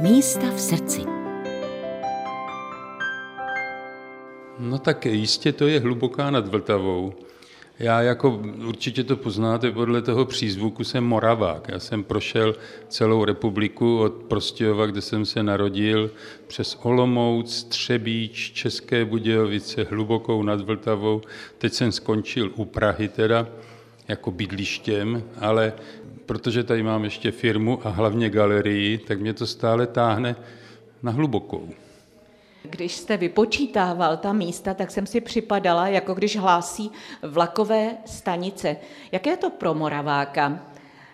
[0.00, 1.00] Místa v srdci.
[4.58, 7.12] No tak jistě to je hluboká nad Vltavou.
[7.78, 11.68] Já jako určitě to poznáte podle toho přízvuku, jsem Moravák.
[11.68, 12.54] Já jsem prošel
[12.88, 16.10] celou republiku od Prostějova, kde jsem se narodil,
[16.46, 21.20] přes Olomouc, Třebíč, České Budějovice, hlubokou nad Vltavou.
[21.58, 23.46] Teď jsem skončil u Prahy teda
[24.08, 25.72] jako bydlištěm, ale
[26.26, 30.36] protože tady mám ještě firmu a hlavně galerii, tak mě to stále táhne
[31.02, 31.68] na hlubokou.
[32.62, 36.90] Když jste vypočítával ta místa, tak jsem si připadala, jako když hlásí
[37.22, 38.76] vlakové stanice.
[39.12, 40.60] Jaké je to pro Moraváka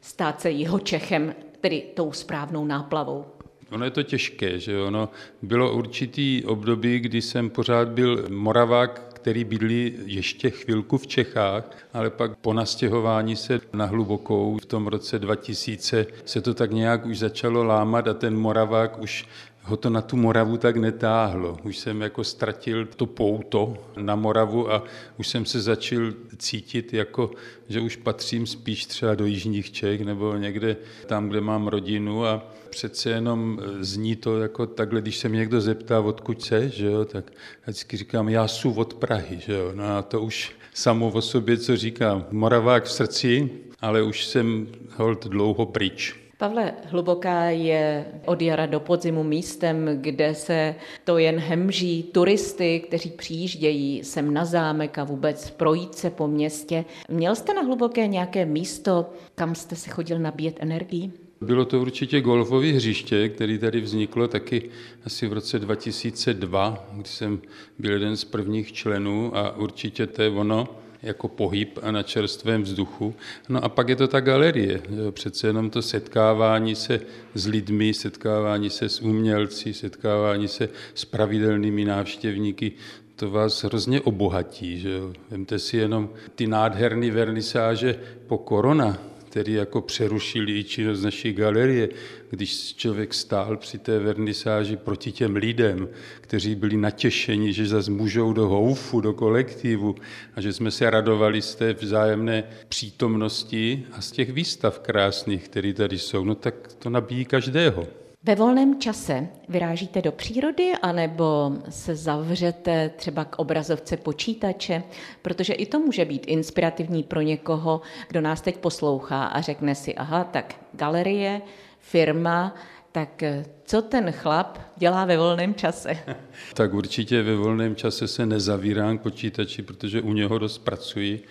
[0.00, 3.24] stát se jeho Čechem, tedy tou správnou náplavou?
[3.70, 5.08] Ono je to těžké, že ono
[5.42, 12.10] bylo určitý období, kdy jsem pořád byl Moravák, který bydlí ještě chvilku v Čechách, ale
[12.10, 17.18] pak po nastěhování se na hlubokou v tom roce 2000 se to tak nějak už
[17.18, 19.26] začalo lámat a ten Moravák už
[19.66, 21.56] ho to na tu Moravu tak netáhlo.
[21.62, 24.84] Už jsem jako ztratil to pouto na Moravu a
[25.18, 27.30] už jsem se začal cítit jako,
[27.68, 32.46] že už patřím spíš třeba do Jižních Čech nebo někde tam, kde mám rodinu a
[32.70, 37.04] přece jenom zní to jako takhle, když se mě někdo zeptá, odkud se, že jo,
[37.04, 41.22] tak vždycky říkám, já jsem od Prahy, že jo, no a to už samo o
[41.22, 46.23] sobě, co říkám, Moravák v srdci, ale už jsem hold dlouho pryč.
[46.38, 53.10] Pavle, Hluboká je od jara do podzimu místem, kde se to jen hemží turisty, kteří
[53.10, 56.84] přijíždějí sem na zámek a vůbec projít se po městě.
[57.08, 61.12] Měl jste na Hluboké nějaké místo, kam jste se chodil nabíjet energii?
[61.40, 64.70] Bylo to určitě golfové hřiště, který tady vzniklo taky
[65.06, 67.40] asi v roce 2002, kdy jsem
[67.78, 70.68] byl jeden z prvních členů a určitě to je ono
[71.04, 73.14] jako pohyb a na čerstvém vzduchu.
[73.48, 77.00] No a pak je to ta galerie, přece jenom to setkávání se
[77.34, 82.72] s lidmi, setkávání se s umělci, setkávání se s pravidelnými návštěvníky,
[83.16, 84.80] to vás hrozně obohatí.
[84.80, 85.00] Že?
[85.30, 88.98] Vemte si jenom ty nádherné vernisáže po korona,
[89.34, 91.88] který jako přerušili i činnost naší galerie,
[92.30, 95.88] když člověk stál při té vernisáži proti těm lidem,
[96.20, 99.94] kteří byli natěšeni, že zase můžou do houfu, do kolektivu
[100.34, 105.72] a že jsme se radovali z té vzájemné přítomnosti a z těch výstav krásných, které
[105.72, 108.03] tady jsou, no tak to nabíjí každého.
[108.26, 114.82] Ve volném čase vyrážíte do přírody anebo se zavřete třeba k obrazovce počítače,
[115.22, 119.94] protože i to může být inspirativní pro někoho, kdo nás teď poslouchá a řekne si,
[119.94, 121.42] aha, tak galerie,
[121.78, 122.54] firma,
[122.92, 123.22] tak
[123.64, 125.96] co ten chlap dělá ve volném čase?
[126.54, 131.24] tak určitě ve volném čase se nezavírám k počítači, protože u něho dost pracuji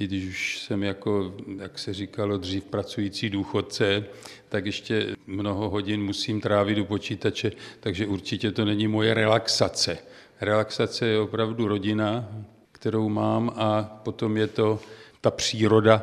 [0.00, 4.04] i když už jsem jako, jak se říkalo dřív, pracující důchodce,
[4.48, 9.98] tak ještě mnoho hodin musím trávit u počítače, takže určitě to není moje relaxace.
[10.40, 12.28] Relaxace je opravdu rodina,
[12.72, 14.80] kterou mám a potom je to
[15.20, 16.00] ta příroda,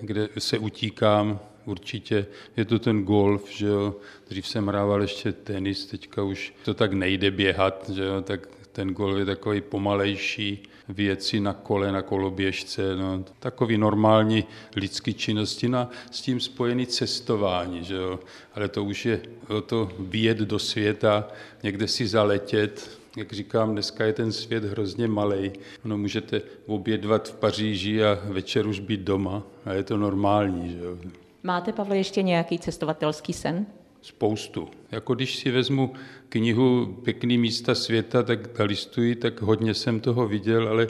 [0.00, 3.94] kde se utíkám, určitě je to ten golf, že jo.
[4.28, 8.94] Dřív jsem hrával ještě tenis, teďka už to tak nejde běhat, že jo, tak ten
[8.94, 10.62] golf je takový pomalejší,
[10.94, 14.44] věci na kole, na koloběžce, no, takový normální
[14.76, 18.20] lidský činnosti, no, s tím spojený cestování, že jo.
[18.54, 19.20] ale to už je
[19.66, 21.28] to vyjet do světa,
[21.62, 25.52] někde si zaletět, jak říkám, dneska je ten svět hrozně malý.
[25.84, 30.72] No, můžete obědvat v Paříži a večer už být doma a je to normální.
[30.72, 30.98] Že jo.
[31.42, 33.66] Máte, Pavle, ještě nějaký cestovatelský sen?
[34.02, 34.68] Spoustu.
[34.90, 35.92] Jako když si vezmu
[36.28, 40.86] knihu Pěkný místa světa, tak listuji, tak hodně jsem toho viděl, ale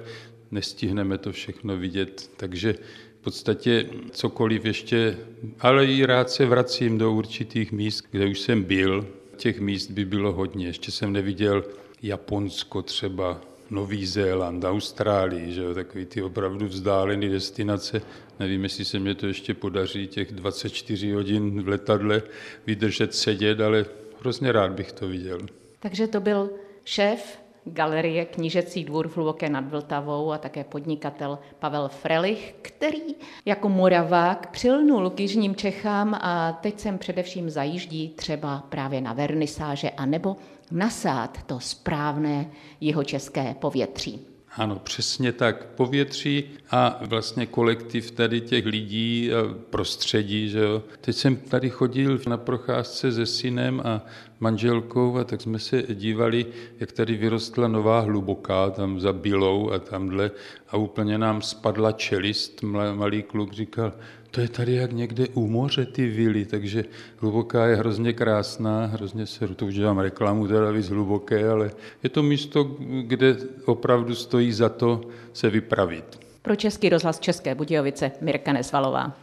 [0.51, 2.31] nestihneme to všechno vidět.
[2.37, 2.75] Takže
[3.21, 5.19] v podstatě cokoliv ještě,
[5.61, 9.07] ale i rád se vracím do určitých míst, kde už jsem byl.
[9.37, 10.67] Těch míst by bylo hodně.
[10.67, 11.65] Ještě jsem neviděl
[12.03, 18.03] Japonsko třeba, Nový Zéland, Austrálii, že jo, takový ty opravdu vzdálené destinace.
[18.41, 22.23] Nevím, jestli se mě to ještě podaří těch 24 hodin v letadle
[22.67, 23.87] vydržet sedět, ale
[24.21, 25.39] hrozně rád bych to viděl.
[25.81, 26.51] Takže to byl
[26.85, 33.15] šéf galerie Knížecí dvůr v Hluboké nad Vltavou a také podnikatel Pavel Frelich, který
[33.45, 39.91] jako Moravák přilnul k Jižním Čechám a teď sem především zajíždí třeba právě na vernisáže
[39.91, 40.37] anebo
[40.71, 44.30] nasát to správné jeho české povětří.
[44.57, 45.67] Ano, přesně tak.
[45.67, 50.49] Povětří a vlastně kolektiv tady těch lidí, a prostředí.
[50.49, 50.83] Že jo.
[51.01, 54.05] Teď jsem tady chodil na procházce se synem a
[54.41, 56.47] manželkou a tak jsme se dívali,
[56.81, 60.31] jak tady vyrostla nová hluboká, tam za Bilou a tamhle
[60.69, 62.63] a úplně nám spadla čelist.
[62.95, 63.93] Malý kluk říkal,
[64.31, 66.85] to je tady jak někde u moře ty vily, takže
[67.17, 71.71] hluboká je hrozně krásná, hrozně se, to už dělám reklamu, teda víc hluboké, ale
[72.03, 75.01] je to místo, kde opravdu stojí za to
[75.33, 76.21] se vypravit.
[76.43, 79.17] Pro Český rozhlas České Budějovice Mirka Nesvalová.